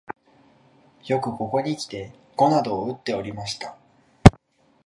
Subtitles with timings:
[1.05, 3.77] よくここにきて碁などをうっておりました